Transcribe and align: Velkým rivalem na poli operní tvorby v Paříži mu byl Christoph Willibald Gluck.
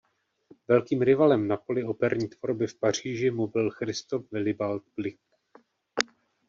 Velkým 0.67 1.01
rivalem 1.01 1.47
na 1.47 1.57
poli 1.57 1.83
operní 1.83 2.27
tvorby 2.29 2.67
v 2.67 2.79
Paříži 2.79 3.31
mu 3.31 3.47
byl 3.47 3.69
Christoph 3.71 4.31
Willibald 4.31 4.83
Gluck. 4.95 5.17